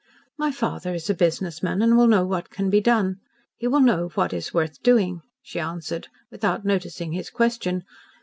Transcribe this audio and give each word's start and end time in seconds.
"My 0.35 0.51
father 0.51 0.95
is 0.95 1.11
a 1.11 1.13
business 1.13 1.61
man 1.61 1.83
and 1.83 1.95
will 1.95 2.07
know 2.07 2.25
what 2.25 2.49
can 2.49 2.71
be 2.71 2.81
done. 2.81 3.19
He 3.57 3.67
will 3.67 3.81
know 3.81 4.09
what 4.15 4.33
is 4.33 4.51
worth 4.51 4.81
doing," 4.81 5.21
she 5.43 5.59
answered, 5.59 6.07
without 6.31 6.65
noticing 6.65 7.11
his 7.11 7.29
question. 7.29 7.83